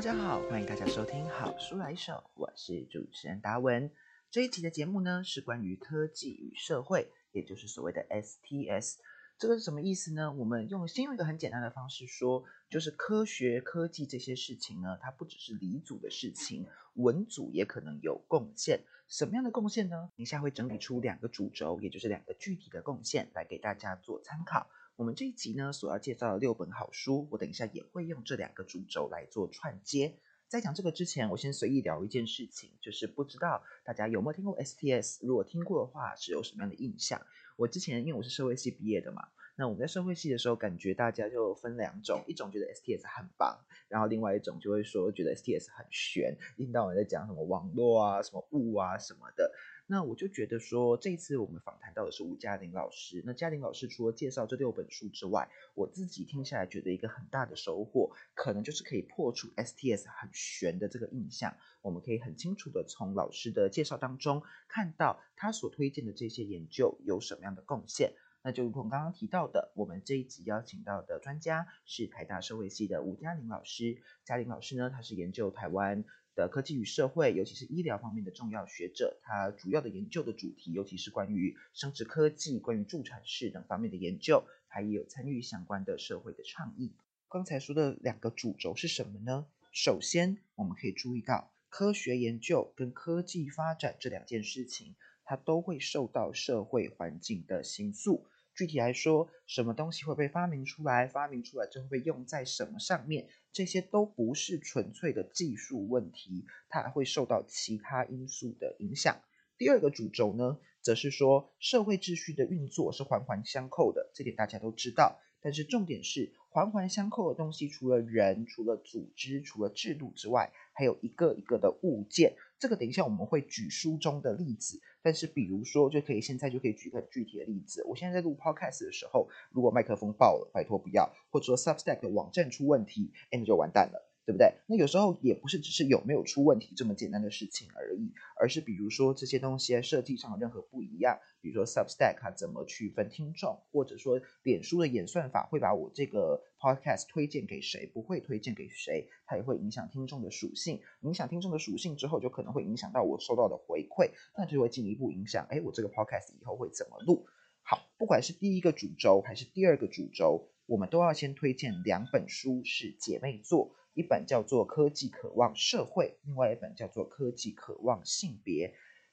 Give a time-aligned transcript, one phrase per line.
[0.00, 3.90] 大家好，欢迎大家收听好书来手，我是主持人达文。
[4.30, 8.94] 这一集的节目呢是关于科技与社会，也就是所谓的 STS。
[9.36, 10.32] 这个是什么意思呢？
[10.32, 18.80] 我们用先用一个很简单的方式说，就是科学、科技这些事情呢，它不只是理组的事情，文组也可能有贡献。
[19.06, 20.08] 什么样的贡献呢？
[20.16, 24.66] 等一下会整理出两个主轴，也就是两个具体的贡献来给大家做参考。
[25.00, 30.18] 我们这一集呢所要介绍的六本好书，我等一下也会用这两个主轴来做串接。
[30.46, 35.20] 在讲这个之前，我先随意聊一件事情，就是不知道大家有没有听过 STS？
[35.22, 37.18] 如果听过的话，是有什么样的印象？
[37.56, 39.28] 我之前因为我是社会系毕业的嘛，
[39.60, 49.52] 那我们在社会系的时候，感觉大家就分两种，一种觉得 STS 很棒，然后另外一种就会说觉得 STS 很悬，听到我在讲什么网络啊、什么物啊什么的。
[49.86, 53.22] 那我就觉得说，这次我们访谈到的是吴嘉玲老师。
[53.26, 61.54] 那嘉玲老师除了介绍这六本书之外，我自己听下来觉得一个很大的收获，可能就是可以破除 STS 很悬的这个印象。
[61.82, 68.14] 我们可以很清楚的从老师的介绍当中看到他所推荐的这些研究有什么样的贡献。
[68.42, 74.02] 那就如同刚刚提到的，我们这一集邀请到的专家是台大社会系的吴嘉玲老师。
[74.24, 76.04] 嘉玲老师呢，他是研究台湾。
[76.36, 86.94] 的科技与社会，尤其是医疗方面的重要学者，他主要的研究的主题，尤其是关于生殖科技、关于助产士等方面的研究，他也有参与相关的社会的倡议。
[87.28, 89.48] 刚才说的两个主轴是什么呢？
[89.72, 94.94] 首先，我们可以注意到，科学研究跟科技发展这两件事情，
[95.30, 98.26] 它都会受到社会环境的形塑。
[98.52, 101.06] 具体来说，什么东西会被发明出来？
[101.06, 103.28] 发明出来就会被用在什么上面？
[103.52, 109.22] 这些都不是纯粹的技术问题，它还会受到其他因素的影响。
[109.56, 115.20] 第二个主轴呢，则是说社会秩序的运作是环环相扣的，这点大家都知道。
[115.40, 122.34] 但是重点是环环相扣的东西，除了人、除了组织、除了制度之外，还有一个一个的物件。
[122.60, 124.80] 这个等一下我们会举书中的例子。
[125.02, 127.82] 但是比如说，就可以现在就可以举个具体的例子。
[127.88, 134.09] 我现在在录 podcast 的时候，如果麦克风爆了，拜托不要；或者说 Substack 网站出问题，哎，那就完蛋了。
[134.30, 134.54] 对不对？
[134.68, 157.26] 那有时候也不是只是有没有出问题这么简单的事情而已，而是比如说这些东西在设计上有任何不一样，比如说 Substack 它怎么区分听众，或者说脸书的演算法会把我这个 podcast 推荐给谁，不会推荐给谁，它也会影响听众的属性，影响听众的属性之后，就可能会影响到我收到的回馈，那就会进一步影响，哎，我这个 podcast 以后会怎么录？
[157.62, 163.74] 好，不管是第一个主轴还是第二个主轴，我们都要先推荐两本书是姐妹作。
[163.94, 168.68] 一本叫做《科技渴望社会》，另外一本叫做《科技渴望性别》。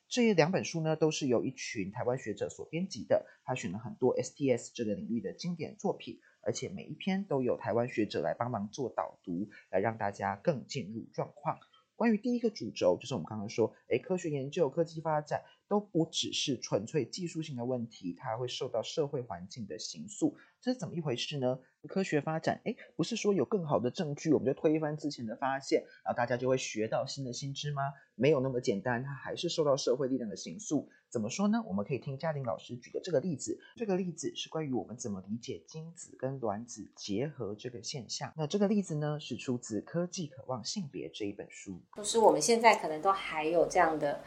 [0.08, 3.26] 这两本书呢，都是由一群台湾学者所编辑的。
[3.44, 11.58] 他选了很多 STS 这个领域的经典作品，而且每一篇都有台湾学者来帮忙做导读，来让大家更进入状况。
[11.96, 15.44] 关于第一个主轴，就是我们刚刚说，诶，科学研究、科技发展。
[15.70, 21.60] 都不只是纯粹技术性的问题，它还会受到社会环境的形塑，这是怎么一回事呢？
[21.88, 27.82] 科学发展，哎，不是说有更好的证据，我们就推翻之前的发现，然后大家就会学到新的新知吗？
[28.16, 30.90] 没有那么简单，它还是受到社会力量的形塑。
[31.10, 31.64] 怎么说呢？
[31.66, 38.34] 我们可以听嘉玲老师举的这个例子，这个例子是关于我们怎么理解精子跟卵子结合这个现象。
[38.36, 41.80] 那这个例子呢，是出自《科技渴望性别》这一本书。
[41.96, 44.22] 就是我们现在可能都还有这样的。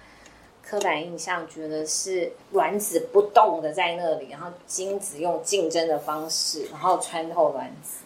[0.63, 8.05] 刻板印象觉得是卵子不动的在那里，然后精子用竞争的方式，然后穿透卵子。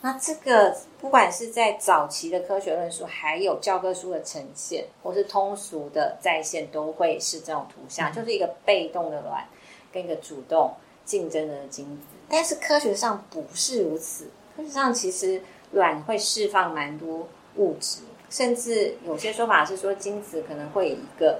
[0.00, 9.46] 那这个不管是在早期的科学论述，还有教科书的呈现，或是通俗的在线，都会是这种图像，就是一个被动的卵
[9.92, 10.72] 跟一个主动
[11.04, 12.16] 竞争的精子。
[12.28, 15.40] 但是科学上不是如此，科学上其实
[15.72, 18.00] 卵会释放蛮多物质，
[18.30, 21.38] 甚至有些说法是说精子可能会以一个。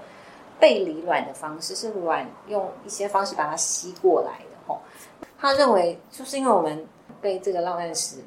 [0.61, 4.79] 背离卵的方式是卵用一些方式把它吸过来的吼，
[5.39, 6.87] 他认为就是因为我们
[7.21, 8.19] 被这个浪漫史、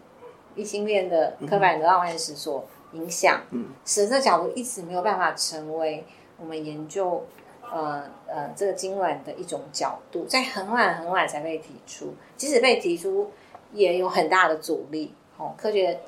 [0.55, 6.03] 异性恋的刻板的浪漫史所影响，嗯，使这角度一直没有办法成为
[6.39, 7.23] 我们研究
[7.71, 13.31] 呃呃这个精卵的一种角度，在很晚很晚才被提出，即使被提出
[13.71, 15.13] 也有很大的阻力。
[15.37, 15.99] 哦，科学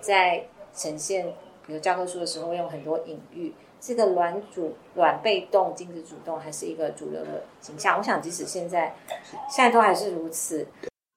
[0.00, 0.44] 在
[0.74, 1.26] 呈现
[1.66, 3.52] 比如教科书的时候，用很多隐喻。
[3.80, 7.96] 这个卵主卵被动，精子主动，还是一个主流的形象。
[7.96, 8.94] 我想，即使现在，
[9.48, 10.68] 现在都还是如此。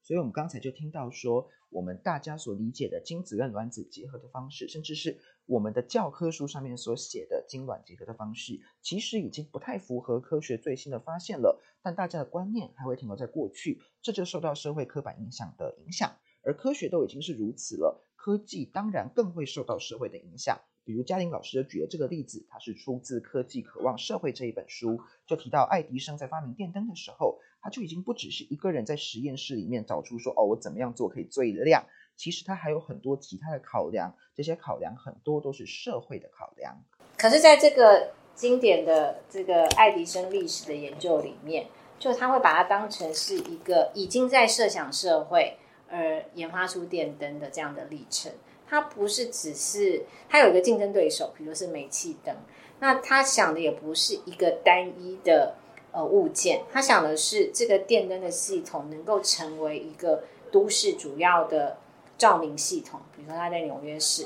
[0.01, 11.62] 所以，我们刚才就听到说，我们大家所理解的精子跟卵子结合的方式，甚至是我们的教科书上面所写的精卵结合的方式，其实已经不太符合科学最新的发现了。
[11.81, 16.15] 但大家的观念还会停留在过去，这就受到社会刻板印象的影响。
[16.45, 20.58] 而科学都已经是如此了，科技当然更会受到社会的影响。
[20.86, 31.86] 比如嘉玲老师就举的这个例子，它是出自《科技渴望社会》这一本书，就提到爱迪生在发明电灯的时候，他就已经不只是一个人在实验室里面找出说，哦，我怎么样做可以最亮。
[32.16, 36.81] 其实他还有很多其他的考量，这些考量很多都是社会的考量。
[37.18, 41.68] 可是，在这个经典的这个爱迪生历史的研究里面，
[42.00, 45.58] 就他会把它当成是一个已经在设想社会
[45.94, 48.31] 而研发出电灯的这样的历程。
[48.66, 52.36] 它不是只是它有一个竞争对手，比如是煤气灯。
[52.80, 55.54] 那他想的也不是一个单一的
[55.92, 61.78] 呃物件，他想的是这个电灯的系统能够成为一个都市主要的
[62.18, 63.00] 照明系统。
[63.16, 64.25] 比如说他在纽约市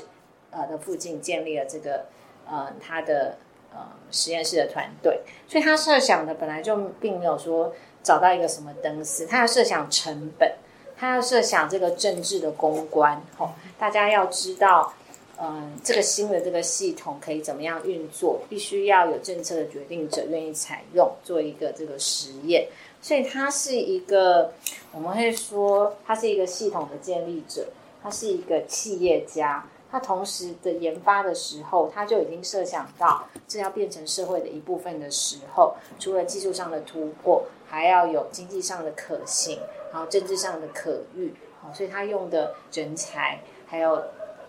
[0.50, 2.06] 呃的附近建立了这个
[2.48, 3.36] 呃他的
[3.70, 3.80] 呃
[4.10, 10.54] 实验室的团队，所以他设想的本来就并没有说找到一个什么灯丝，他要设想成本。
[10.98, 14.92] 他要设想这个政治的公关，吼，大家要知道，
[15.40, 22.66] 嗯，这个新的这个系统可以怎么样运作，必须要有政策的决定者愿意采用，做一个这个实验。
[23.00, 24.52] 所以他是一个，
[24.92, 27.68] 我们会说他是一个系统的建立者，
[28.02, 29.64] 他是一个企业家。
[29.90, 39.58] 他同时的研发的时候，他就已经设想到这要变成社会的一部分的时候，除了技术上的突破，还要有经济上的可行。
[39.92, 43.92] 然后政治上的可遇，好，所以他用的人才还有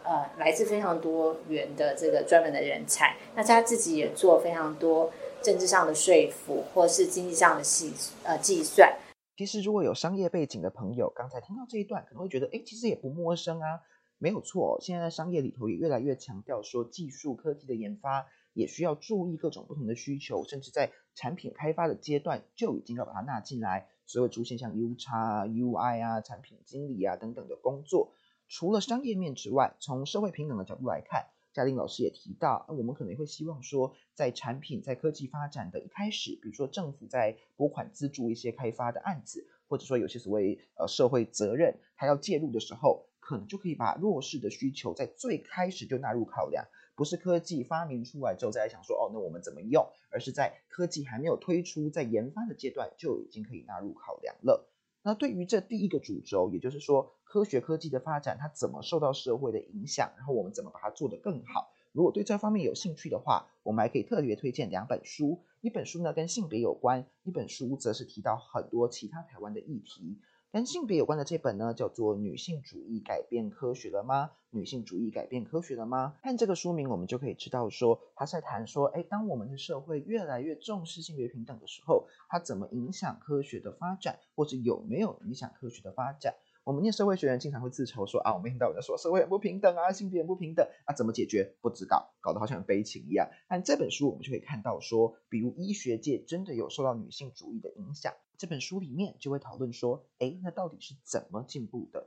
[0.04, 7.94] 呃来自非常多元的这个专门的人才，那他自己也做非常多政治上的说服，或是经济上的计
[8.24, 8.98] 呃计算。
[9.38, 13.80] 其实如果有商业背景的朋友，刚才听到这一段，可能会觉得，哎，其实也不陌生啊，
[14.18, 23.88] 没有错，现在在商业里头也越来越强调说，技术科技的研发也需要注意各种不同的需求，甚至在产品开发的阶段就已经要把它纳进来。
[24.10, 28.12] 所以会出现像 U 叉、UI 啊、产品经理啊等等的工作。
[28.48, 46.66] 除了商业面之外，从社会平等的角度来看，嘉玲老师也提到，我们可能会希望说，在产品在科技发展的一开始，比如说政府在拨款资助一些开发的案子，或者说有些所谓呃社会责任，它要介入的时候，可能就可以把弱势的需求在最开始就纳入考量。
[47.00, 49.88] 不是科技发明出来之后再来想说哦，那我们怎么用？
[50.12, 54.70] 而是在科技还没有推出，在研发的阶段就已经可以纳入考量了。
[55.02, 61.72] 那对于这第一个主轴，也就是说科学科技的发展，它怎么受到社会的影响，然后我们怎么把它做得更好？
[61.94, 65.42] 如果对这方面有兴趣的话，我们还可以特别推荐两本书。
[65.62, 70.20] 一本书呢跟性别有关，一本书则是提到很多其他台湾的议题。
[70.52, 74.32] 跟性别有关的这本呢，叫做《女性主义改变科学了吗？
[74.50, 76.16] 女性主义改变科学了吗？
[76.24, 86.34] 看这个书名，我们就可以知道说，他在谈说，哎，当我们的社会越来越重视性别平等的时候，它怎么影响科学的发展，或者有没有影响科学的发展？
[86.70, 91.52] 我们念社会学人经常会自嘲说啊，我们听到有人说社会很不平等啊，性别很不平等啊，怎么解决？
[91.62, 93.28] 不知道，搞得好像很悲情一样。
[93.48, 98.14] 但这本书我们就可以看到说，比如医学界真的有受到女性主义的影响。
[98.38, 102.06] 这本书里面就会讨论说，哎，那到底是怎么进步的？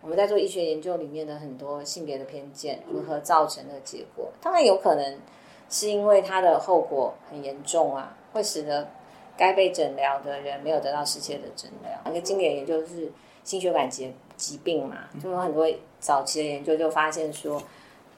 [0.00, 5.20] 我们在做医学研究里面的很多性别的偏见如何造成的结果，当然有可能
[5.68, 8.90] 是因为它的后果很严重啊，会使得
[9.36, 12.12] 该被诊疗的人没有得到适切的诊疗。
[12.12, 13.12] 一个经典研究是。
[13.44, 15.66] 心血管疾疾病嘛，就有很多
[15.98, 17.62] 早期的研究就发现说，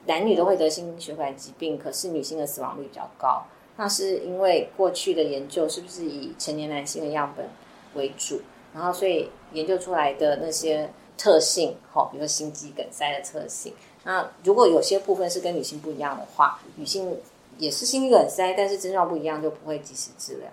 [0.05, 3.43] 男女都会得心血管疾病，可是女性的死亡率比较高。
[3.75, 7.49] 那是因为过去的研究是不是以成年男性的样本
[7.95, 8.39] 为主，
[8.73, 13.73] 然后所以研究出来的那些特性，好，比如说心肌梗塞的特性。
[14.03, 17.17] 那如果有些部分是跟女性不一样的话，女性
[17.57, 20.47] 也是心肌梗塞，但是症状不一样就不会及时治疗，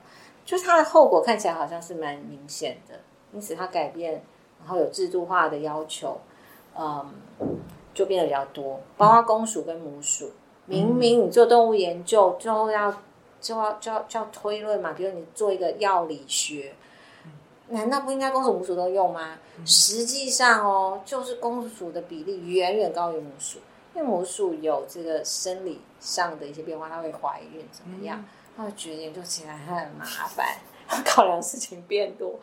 [0.47, 3.01] 就是它的后果看起来好像是蛮明显的，
[3.35, 4.23] 因此它改变。
[4.61, 6.21] 然后有制度化的要求，
[6.79, 7.13] 嗯，
[7.93, 10.31] 就变得比较多，包括公鼠跟母鼠。
[10.67, 12.93] 明明你做动物研究，最后要
[13.41, 16.75] 就要就要就要推论嘛，比如你做一个药理学，
[17.69, 19.39] 难道不应该公鼠母鼠都用吗？
[19.67, 23.59] 实际上哦，就是公鼠的比例远远高于母鼠，
[23.95, 28.25] 因为母鼠有这个生理上的一些变化，它会怀孕怎么样？
[28.57, 30.47] 它会觉得研究起来很麻烦，
[31.07, 32.39] 考量事情变多。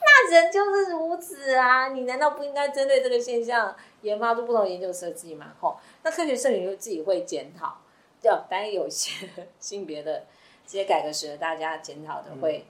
[0.00, 1.88] 那人就是如此啊！
[1.88, 5.52] 你难道不应该针对这个现象研发出不同研究设计吗？
[5.60, 7.76] 吼，那科学社群就自己会检讨，
[8.22, 9.28] 要，当然有一些
[9.60, 10.24] 性别的
[10.66, 12.64] 这些改革时，大家检讨的会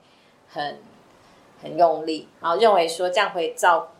[0.47, 0.77] 很
[1.61, 3.91] 很用力，然后认为说这样会造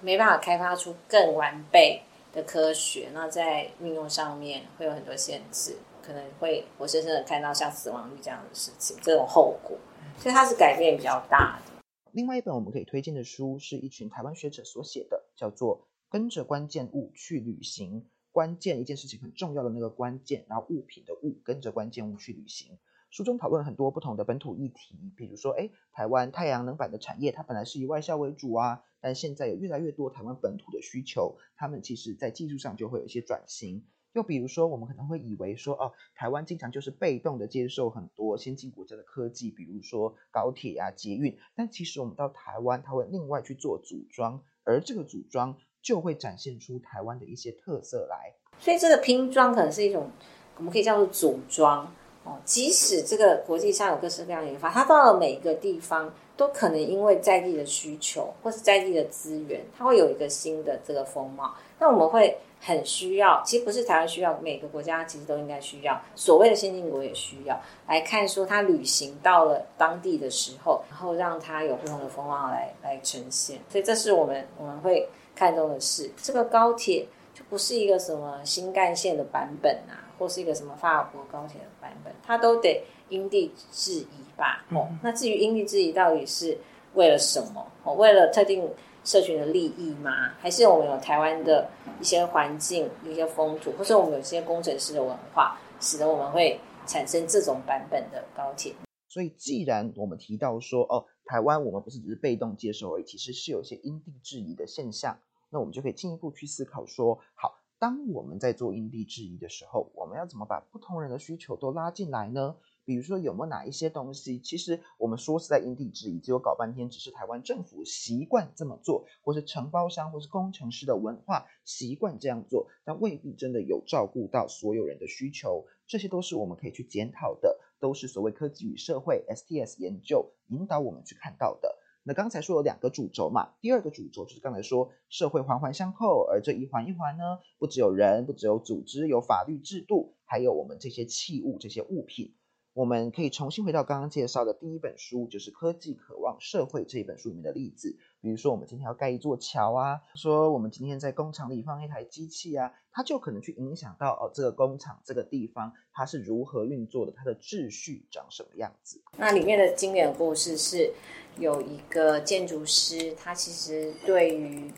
[0.00, 9.76] 没办法开发出更完备的科学，那在运用上面会有很多限制，可能会活生生的看到像死亡率这样的事情，这种后果，
[10.18, 11.80] 所以它是改变比较大的。
[12.12, 15.78] 另外一本我们可以推荐的书，是一群台湾学者所写的，叫做
[16.10, 18.06] 《跟着关键物去旅行。
[18.32, 22.78] 关键一件事情很重要的那个关键，然后物品的物跟着关键物去旅行。
[23.10, 33.86] 书中讨论很多不同的本土议题，比如说，哎，台湾太阳能板的产业，它本来是以外销为主啊，但现在有越来越多台湾本土的需求，他们其实在技术上就会有一些转型。
[34.12, 45.56] 又比如说，我们可能会以为说，哦，台湾经常就是被动的接受很多先进国家的科技，比如说高铁啊、捷运，但其实我们到台湾，它会另外去做组装，而这个组装。
[45.80, 50.10] 就会展现出台湾的一些特色来，所以这个拼装可能是一种，
[50.56, 51.86] 我们可以叫做组装
[52.24, 52.36] 哦。
[52.44, 61.54] 即使这个国际上有各式各样的研发，它到了每一个地方，都可能因为在地的需求或是在地的资源，它会有一个新的这个风貌。
[61.78, 73.58] 那我们会很需要，其实不是台湾需要，每个国家其实都应该需要，所谓的先进国也需要来看说，他旅行到了当地的时候，然后让他有不同的风貌来来呈现。
[73.68, 75.06] 所以这是我们我们会。
[75.38, 84.64] 看重的是这个高铁就不是一个什么新干线的版本啊，或是一个什么法国高铁的版本，它都得因地制宜吧。
[84.70, 86.56] 哦，那至于因地制宜到底是
[86.94, 87.70] 为了什么？
[87.84, 88.66] 哦，为了特定
[89.04, 90.32] 社群的利益吗？
[90.38, 91.68] 还是我们有台湾的
[92.00, 98.72] 一些环境、一些风土，或是我们有些工程师的文化，使得我们会产生这种版本的高铁？
[99.10, 105.18] 所以，既然我们提到说，哦，台湾我们不是只是被动接受而已，其实是有些因地制宜的现象。
[105.50, 112.54] 那我们就可以进一步去思考说，好，当我们在做因地制宜的时候，我们要怎么把不同人的需求都拉进来呢？
[112.88, 125.66] 比如说，有没有哪一些东西，其实我们说是在因地制宜，结果搞半天只是台湾政府习惯这么做，或是承包商或是工程师的文化习惯这样做，但未必真的有照顾到所有人的需求。
[125.86, 131.76] 这些都是我们可以去检讨的，都是所谓科技与社会 STS 研究引导我们去看到的。
[132.04, 142.34] 那刚才说有两个主轴嘛，第二个主轴就是刚才说社会环环相扣，而这一环一环呢，不只有人，不只有组织，有法律制度，还有我们这些器物、这些物品。
[142.78, 147.98] 我们可以重新回到刚刚介绍的第一本书，就是《科技渴望社会》这一本书里面的例子。
[148.20, 159.02] 比如说，我们今天要盖一座桥啊，说我们今天在工厂里放一台机器啊，它就可能去影响到哦，这个工厂这个地方它是如何运作的，它的秩序长什么样子。
[159.16, 160.92] 那里面的经典故事是
[161.36, 164.72] 有一个建筑师，他其实对于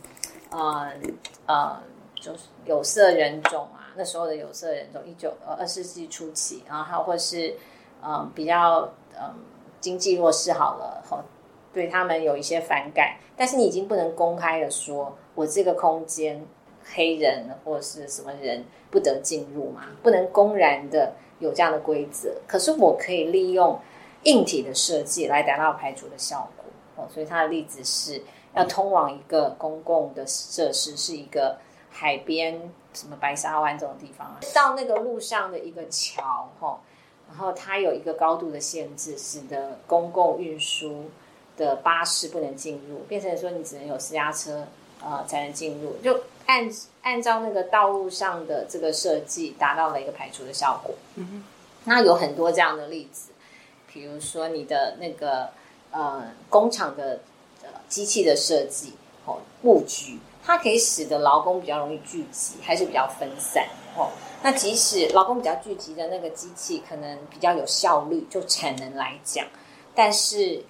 [0.49, 0.91] 呃
[1.45, 1.83] 呃，
[2.15, 7.55] 就是有色人种啊，那时候的有色人种，一九呃二世纪初期，然后或是。
[8.03, 9.35] 嗯，比较嗯
[9.81, 11.23] 经济弱势好了，好
[11.73, 16.45] 对他们有一些反感，但是你已经不能公开的说，我这个空间
[16.85, 22.35] 黑人或者是什么人不得进入嘛，不能公然的有这样的规则。
[22.47, 23.79] 可是我可以利用
[24.25, 26.65] 硬体的设计来达到排除的效果。
[26.97, 28.21] 哦，所以他的例子是
[28.55, 31.57] 要通往一个公共的设施，是一个
[31.89, 32.61] 海边，
[32.93, 36.81] 什么白沙湾这种地方，到那个路上的一个桥，哈。
[37.31, 41.11] 然后它有一个高度的限制，使得公共运输
[41.57, 44.67] 的巴士不能进入，变成说你只能有私家车
[45.03, 46.71] 呃才能进入，就按
[47.03, 50.95] 按照那个道路上的这个设计，达到了一个排除的效果。
[51.15, 51.45] 嗯
[51.85, 53.31] 那有很多这样的例子，
[53.91, 55.49] 比如说你的那个
[55.91, 57.21] 呃工厂的
[57.89, 58.93] 机器的设计
[59.25, 63.67] 哦布局，它可以使得劳工比较容易聚集，还是比较分散
[63.97, 64.11] 哦。
[64.43, 69.47] 那即使劳工比较聚集的那个机器可能比较有效率，就产能来讲，
[69.95, 70.65] 但是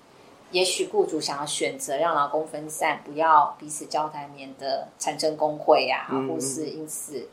[0.50, 7.28] 也许雇主想要选择让劳工分散，不要彼此交谈，免得产生工会呀，或是因此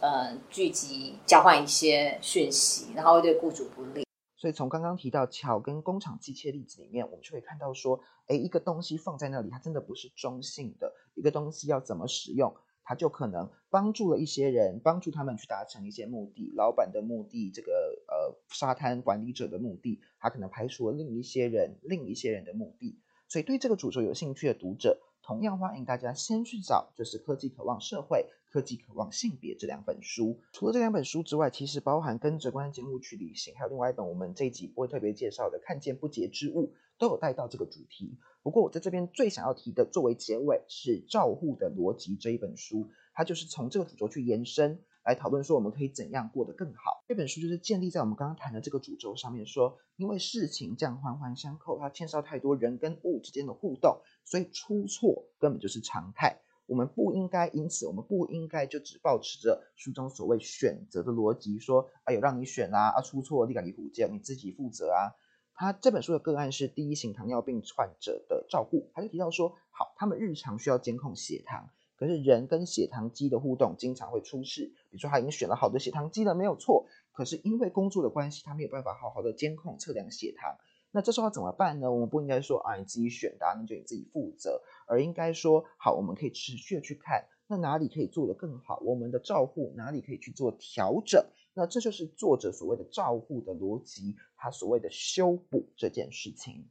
[0.00, 4.04] 呃聚集交换一些讯息，然后会对雇主不利。
[4.36, 12.52] 所以从刚刚提到巧跟工厂机械例子里面，我们就会看到说，哎，一个东西放在那里，它真的不是中性的，一个东西要怎么使用。
[12.84, 17.72] 他就可能帮助了一些人，帮助他们去达成一些目的，老板的目的，这个
[18.06, 23.00] 呃沙滩管理者的目的，他可能排除了另一些人，另一些人的目的。
[23.28, 30.38] 所以对这个主轴有兴趣的读者，同样欢迎大家先去找，就是《科技渴望社会》《科技渴望性别》这两本书。
[30.52, 36.66] 除了这两本书之外，其实包含跟着关键物去旅行，还有另外一本我们这一集不会特别介绍的《看见不洁之物》，
[36.98, 38.18] 都有带到这个主题。
[38.42, 47.02] 不过我在这边最想要提的，作为结尾是《照护的逻辑》这一本书，它就是从这个主轴去延伸来讨论说我们可以怎样过得更好。
[47.08, 56.40] 这本书就是建立在我们刚刚谈的这个主轴上面，说因为事情这样环环相扣，它牵涉太多人跟物之间的互动，所以出错根本就是常态。
[56.66, 65.12] 我们不应该因此，我们不应该就只保持着书中所谓选择的逻辑，说啊有让你选啊，啊出错立竿见影，你自己负责啊。
[65.54, 80.56] 他这本书的个案是第一型糖尿病患者的照顾，他就提到说，好，他们日常需要监控血糖，可是人跟血糖机的互动经常会出事，比如说他已经选了好的血糖机了，没有错，可是因为工作的关系，他没有办法好好的监控测量血糖。
[80.90, 81.90] 那这时候怎么办呢？
[81.90, 91.26] 我们不应该说啊，你自己选的，那就你自己负责，而应该说好，我们可以持续的去看，那哪里可以做得更好，我们的照护哪里可以去做调整。
[91.54, 96.66] 那这就是作者所谓的照护的逻辑，他所谓的修补这件事情。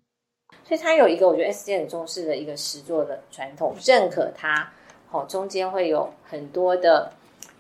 [0.64, 4.72] 所以他有一个我觉得 S C 很重视的一个实作的传统，认可它，
[5.10, 7.12] 哦，中间会有很多的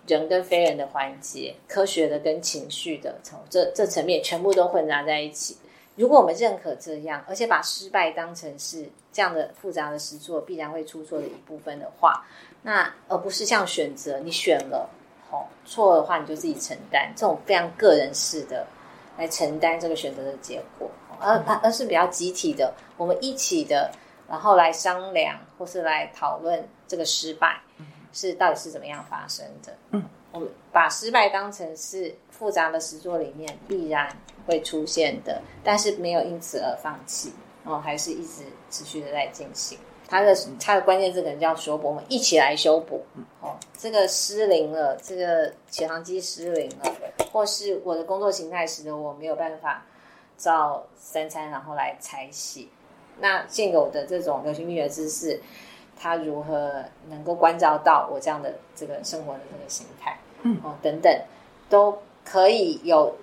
[0.05, 5.57] 人跟非人的环节，科学的跟情绪的，从这这层面全部都混杂在一起。
[5.95, 12.25] 如果我们认可这样，而且把失败当成是这样的复杂的实作必然会出错的一部分的话，
[12.61, 14.89] 那而不是像选择你选了，
[15.33, 18.65] 哦，错的话你就自己承担，这种非常个人式的
[19.17, 20.87] 来承担这个选择的结果，
[21.19, 23.91] 而而而是比较集体的，我们一起的，
[24.29, 27.59] 然后来商量或是来讨论这个失败
[28.13, 29.75] 是到底是怎么样发生的。
[29.89, 34.15] 嗯，我们把失败当成是复杂的实作里面必然。
[34.45, 37.31] 会出现的，但是没有因此而放弃，
[37.63, 39.79] 哦，还是一直持续的在进行。
[40.13, 43.03] 它的他的关键字可能叫修补，我们一起来修补。
[43.41, 46.95] 哦，这个失灵了，这个血糖机失灵了，
[47.31, 49.83] 或是我的工作形态使得我没有办法
[50.37, 52.69] 照三餐然后来拆洗。
[53.19, 55.41] 那现有的这种流行病学知识，
[55.99, 60.15] 它如何能够关照到我这样的这个生活的这个形态？
[60.43, 61.11] 嗯，哦，等等，
[61.71, 63.15] 都可以有。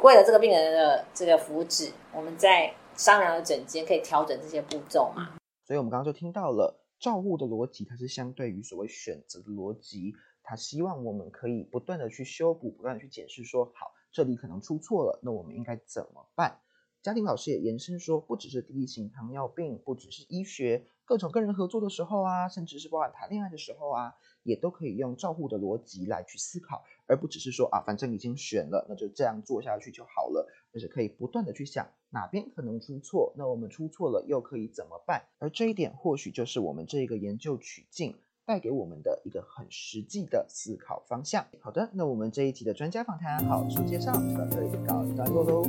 [0.00, 5.28] 为了这个病人的这个福祉，我们在商量的整间可以调整这些步骤嘛？
[5.64, 10.14] 所以，我们刚刚就听到了照护的逻辑，它是相对于所谓选择的逻辑。
[10.44, 16.58] 他希望我们可以不断的去修补，不断的去解释，说好这里可能出错了，那我们应该怎么办？
[17.00, 26.84] 家庭老师也延伸说，不只是第一型糖尿病，不只是医学，各种跟人合作的时候啊，甚至是包含谈恋爱的时候啊，也都可以用照护的逻辑来去思考。
[27.06, 30.48] 而不只是说啊，反正已经选了，那就这样做下去就好了。
[30.72, 35.22] 就是可以不断的去想哪边可能出错，那我们出错了又可以怎么办？
[35.38, 41.46] 而这一点或许就是我们这个研究取径带给我们的一个很实际的思考方向。
[41.60, 45.62] 好的，那我们这一集的专家访谈好书介绍就到这里告一段落喽。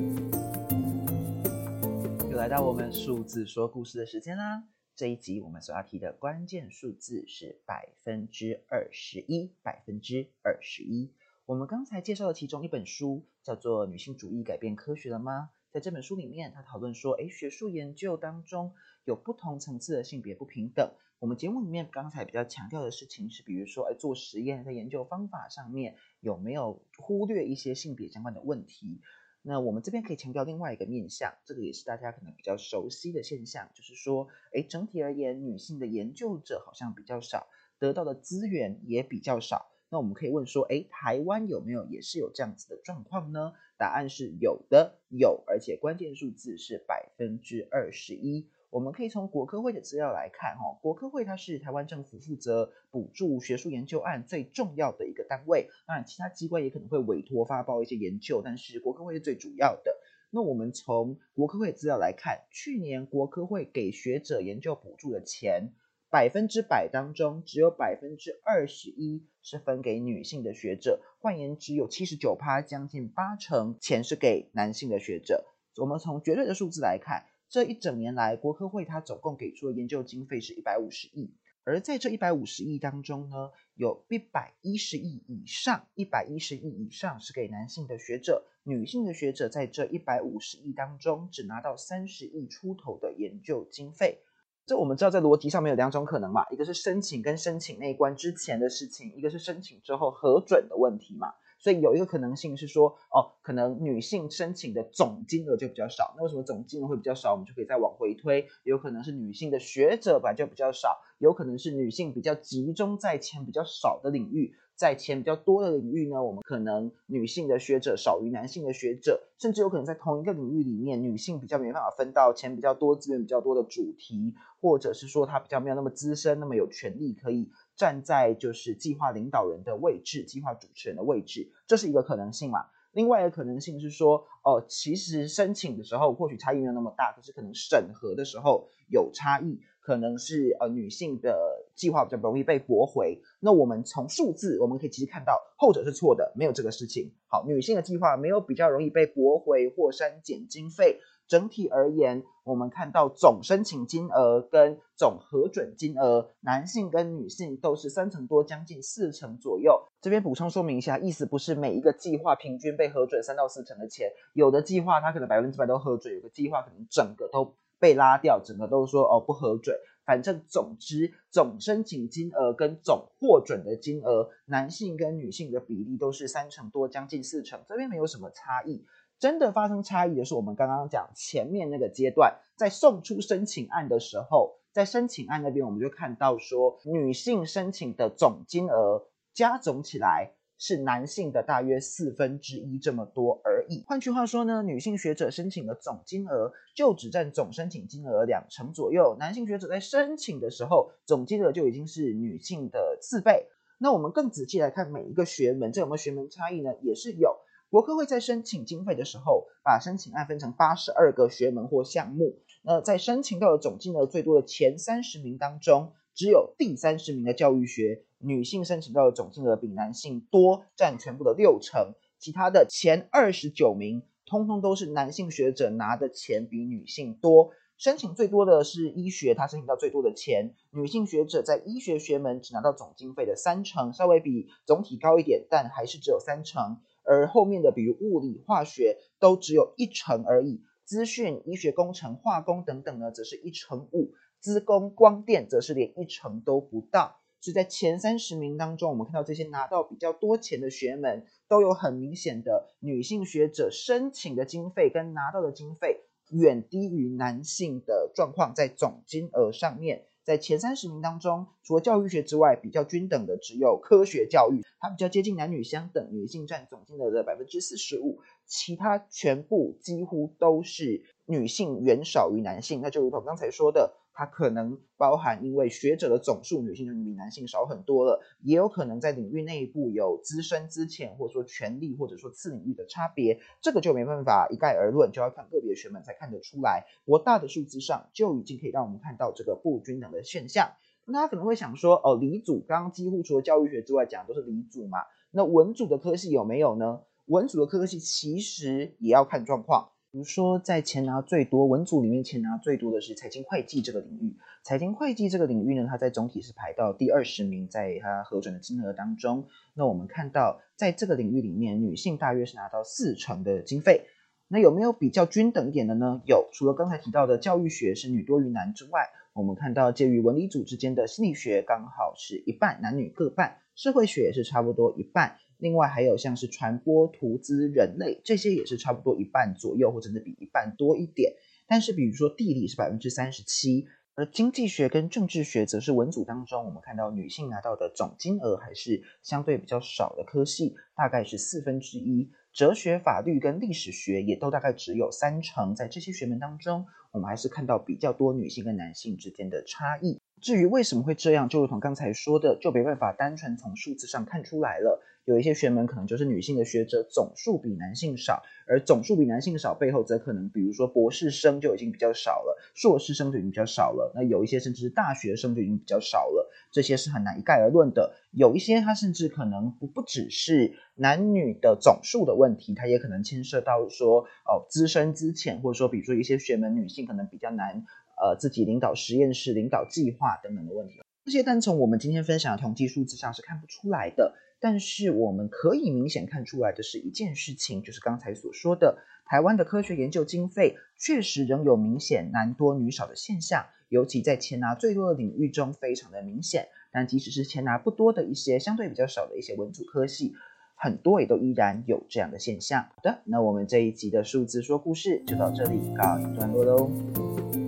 [2.32, 4.64] 又来到我们数字说故事的时间啦。
[4.96, 11.12] 这一集我们所要提的关键数字是百分之二十一，百分之二十一。
[11.46, 15.50] 我们刚才介绍的其中一本书叫做《女性主义改变科学了吗》？
[15.74, 20.94] 在这本书里面，他讨论说，诶，学术研究当中有不同层次的性别不平等。
[21.20, 29.02] 我们节目里面刚才比较强调的事情是，比如说，诶，做实验在研究方法上面有没有忽略一些性别相关的问题？
[29.42, 39.73] 那我们这边可以强调另外一个面向，这个也是大家可能比较熟悉的现象，就是说，诶，整体而言，女性的研究者好像比较少，得到的资源也比较少。
[39.94, 43.54] 那我们可以问说，哎，台湾有没有也是有这样子的状况呢？
[43.78, 48.48] 答案是有的，有，而且关键数字是百分之二十一。
[48.72, 55.70] 我们可以从国科会的资料来看，哈，国科会它是台湾政府负责补助学术研究案最重要的一个单位。
[55.86, 59.96] 当然，其他机关也可能会委托发包一些研究，但是国科会是最主要的。
[60.32, 65.72] 那我们从国科会资料来看，去年国科会给学者研究补助的钱。
[66.14, 75.44] 百分之百当中，只有百分之二十一是分给女性的学者，换言之，有七十九趴，将近八成钱是给男性的学者。
[75.78, 94.20] 我们从绝对的数字来看，这一整年来，国科会它总共给出的研究经费是一百五十亿，而在这一百五十亿当中呢，有一百一十亿以上，一百一十亿以上是给男性的学者，女性的学者在这一百五十亿当中只拿到三十亿出头的研究经费。
[94.66, 101.34] 这我们知道，在逻辑上面有两种可能嘛，一个是申请跟申请那一关之前的事情，一个是申请之后核准的问题嘛。
[101.60, 106.14] 所以有一个可能性是说，哦，可能女性申请的总金额就比较少。
[106.18, 107.32] 那为什么总金额会比较少？
[107.32, 114.56] 我们就可以再往回推，有可能是女性的学者本来就比较少，有可能是女性比较集中在钱比较少的领域。
[114.76, 132.66] 在钱比较多的领域呢，我们可能女性的学者少于男性的学者，甚至有可能在同一个领域里面，女性比较没办法分到钱比较多、资源比较多的主题，或者是说她比较没有那么资深、那么有权利可以站在就是计划领导人的位置、计划主持人的位置，这是一个可能性嘛？
[132.92, 139.60] 另外一个可能性是说，哦，其实申请的时候或许差异没有那么大，可是可能审核的时候有差异。
[139.84, 141.38] 可能是呃女性的
[141.76, 147.12] 计划比较容易被驳回，那我们从数字我们可以其实看到后者是错的，没有这个事情。
[147.28, 159.84] 好，女性的计划没有比较容易被驳回或删减经费，整体而言，我们看到总申请金额跟总核准金额，男性跟女性都是三成多，将近四成左右。
[160.00, 169.76] 这边补充说明一下，意思不是每一个计划平均被核准三到四成的钱，有的计划它可能百分之百都核准，有的计划可能整个都被拉掉，整个都说哦不核准。
[170.06, 178.86] 反正总之，总申请金额跟总获准的金额，男性跟女性的比例都是三成多，将近四成，这边没有什么差异。
[179.20, 190.32] 真的发生差异的是，我们刚刚讲前面那个阶段，在送出申请案的时候，在申请案那边，我们就看到说，女性申请的总金额加总起来。
[190.66, 193.84] 是男性的大约四分之一这么多而已。
[193.86, 199.18] 换句话说呢，女性学者申请的总金额就只占总申请金额两成左右。
[199.20, 203.48] 男性学者在申请的时候，总金额就已经是女性的四倍。
[203.78, 206.74] 那我们更仔细来看每一个学门，这有没有学门差异呢？
[206.82, 207.36] 也是有。
[207.70, 212.38] 国科会在申请经费的时候，把申请案分成八十二个学门或项目。
[212.62, 218.04] 那在申请到的总金额最多的前三十名当中，只有第三十名的教育学。
[218.20, 221.94] 女性申请到的总金额比男性多，占全部的六成。
[222.18, 227.50] 其他的前二十九名，通通都是男性学者拿的钱比女性多。
[227.76, 230.54] 申请最多的是医学，他申请到最多的钱。
[230.72, 236.78] 女性学者在医学学门只拿到总经费的三成，稍微比总体高一点，但还是只有三成。
[237.04, 240.62] 而后面的比如物理、化学都只有一成而已。
[240.86, 244.14] 资讯、医学工程、化工等等呢，则是一成五。
[244.44, 247.22] 资工、光电则是连一成都不到。
[247.40, 273.98] 是在前三十名当中，我们看到这些拿到比较多钱的学门，都有很明显的女性学者申请的经费跟拿到的经费远低于男性的状况，在总金额上面，在前三十名当中，除了教育学之外，比较均等的只有科学教育，它比较接近男女相等，女性占总金额的百分之四十五，其他全部几乎都是女性远少于男性，那就如同刚才说的。
[274.14, 286.86] 它可能包含，因为学者的总数女性就比男性少很多了，也有可能在领域内部有资深资浅，或者说权力或者说次领域的差别，这个就没办法一概而论，就要看个别学门才看得出来。
[287.06, 290.72] 不过大的数字上就已经可以让我们看到这个不均等的现象。
[291.06, 295.00] 那他可能会想说，哦，理组刚刚几乎除了教育学之外讲的都是理组嘛，
[295.32, 297.02] 那文组的科系有没有呢？
[297.26, 299.90] 文组的科系其实也要看状况。
[300.14, 304.38] 比如说，在钱拿最多文组里面，钱拿最多的是财经会计这个领域。
[304.62, 309.48] 财经会计这个领域呢，它在总体是排到第二十名，在它核准的金额当中。
[309.74, 314.06] 那我们看到，在这个领域里面，女性大约是拿到四成的经费。
[314.48, 316.22] 那有没有比较均等一点的呢？
[316.28, 323.58] 有，除了刚才提到的教育学是女多于男之外，我们看到介于文理组之间的心理学刚好是一半，男女各半。
[323.74, 325.38] 社会学也是差不多一半。
[325.58, 331.34] 另外还有像是传播、投资、人类这些也是差不多一半左右，或者是比一半多一点。
[331.68, 342.30] 但是比如说地理是百分之三十七，而经济学跟政治学则是文组当中，我们看到女性拿到的总金额还是相对比较少的科系，大概是四分之一。
[342.52, 350.22] 哲学、法律跟历史学也都大概只有三成，在这些学门当中，我们还是看到比较多女性跟男性之间的差异。
[350.40, 355.02] 至于为什么会这样，就如同刚才说的，就没办法单纯从数字上看出来了。
[355.26, 364.12] 有一些学门可能就是女性的学者总数比男性少，而总数比男性少背后则可能，比如说博士生就已经比较少了，硕士生就已经比较少了。
[364.16, 368.14] 那有一些甚至是大学生就已经比较少了，这些是很难一概而论的。
[368.32, 377.84] 有一些它甚至可能不不只是男女的总数的问题，它也可能牵涉到说哦资深资浅，或者说比如说一些学门女性可能比较难。
[378.16, 384.36] 呃，自己领导实验室、领导计划等等的问题，这些单从我们今天分享的统计数字上是看不出来的。
[384.64, 396.70] 但是我们可以明显看出来的是一件事情，就是刚才所说的，台湾的科学研究经费确实仍有明显男多女少的现象，尤其在钱拿最多的领域中非常的明显。
[396.94, 400.34] 但即使是钱拿不多的一些相对比较少的一些文组科系，
[400.76, 402.84] 很多也都依然有这样的现象。
[402.84, 407.63] 好的，那我们这一集的数字说故事就到这里告一段落喽。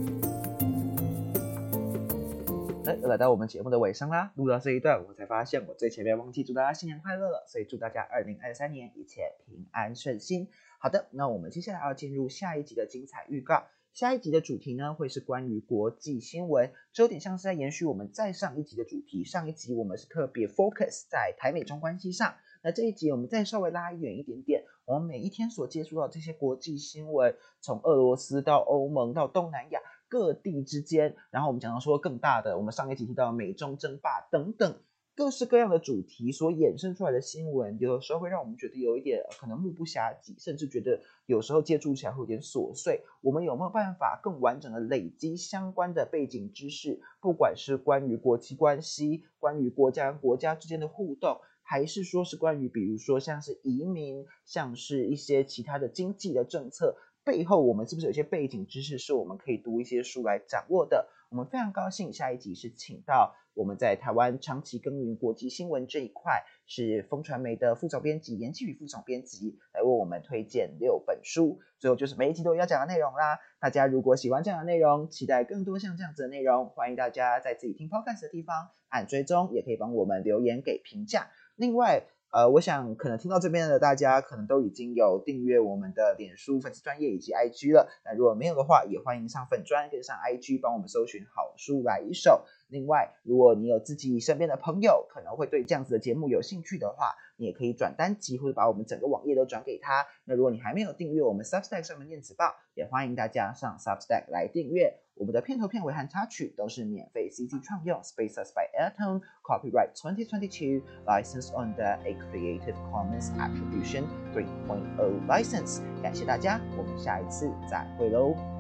[3.08, 4.32] 来到我们节目的尾声啦！
[4.36, 10.50] 录到这一段，我才发现我最前面忘记祝大家新年快乐了，所以祝大家二零二三年一切平安顺心。
[10.80, 13.66] 好的，那我们接下来要进入下一集的精彩预告。
[13.94, 19.24] 下一集的主题呢，会是关于国际新闻，这有点像是在延续我们再上一集的主题。
[19.24, 29.80] 上一集我们是特别 focus 在台美中关系上，那这一集我们再稍微拉远一点点，我们每一天所接触到这些国际新闻，从俄罗斯到欧盟到东南亚。
[30.08, 34.80] 各地之间，然后我们讲到说更大的，我们上一集提到美中争霸等等，
[35.16, 43.02] 各式各样的主题所衍生出来的新闻，有的时候会让我们觉得有一点可能目不暇接，甚至觉得有时候接触起来会有点琐碎。
[43.22, 47.02] 我们有没有办法更完整的累积相关的背景知识？
[47.22, 61.10] 不管是关于国际关系，关于国家跟国家之间的互动，还是说是关于比如说像是移民，像是一些其他的经济的政策，背后我们是不是有些背景知识是我们可以读一些书来掌握的？
[61.30, 71.60] 我们非常高兴，下一集是请到我们在台湾长期耕耘国际新闻这一块，是风传媒的副总编辑严启宇副总编辑来为我们推荐六本书。
[71.80, 73.40] 最后就是每一集都要讲的内容啦。
[73.60, 81.32] 大家如果喜欢这样的内容，期待更多像这样子的内容，欢迎大家在自己听 podcast 的地方按追踪，也可以帮我们留言给评价。
[81.56, 82.04] 另外，
[82.36, 87.88] 呃，我想可能听到这边的大家，可能都已经有订阅我们的脸书粉丝专业以及 IG 了。
[88.04, 92.44] 那如果没有的话，也欢迎上粉专跟上 IG，帮我们搜寻好书来一首。
[92.68, 100.06] 另外，如果你有自己身边的朋友，可能会对这样子的节目有兴趣的话，你也可以转单集或者把我们整个网页都转给他。
[100.26, 105.00] 那如果你还没有订阅我们 Substack 上面电子报，也欢迎大家上 Substack 来订阅。
[105.16, 115.82] 我们的片头、片尾和插曲都是免费 CC 创用，Spaces by Airtone Copyright 2022 License under a Creative Commons Attribution 3.0 License。
[116.04, 118.55] 感谢大家，我们下一次再会喽。